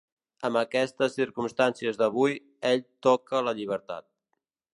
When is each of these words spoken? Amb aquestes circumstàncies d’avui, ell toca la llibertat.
Amb 0.47 0.59
aquestes 0.61 1.17
circumstàncies 1.19 1.99
d’avui, 2.01 2.35
ell 2.71 2.85
toca 3.09 3.45
la 3.51 3.55
llibertat. 3.61 4.09